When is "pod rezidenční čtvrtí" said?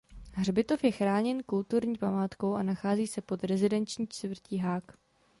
3.21-4.57